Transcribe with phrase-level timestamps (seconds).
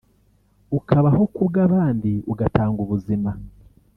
[0.77, 3.31] ukabaho ku bw’abandi ugatanga ubuzima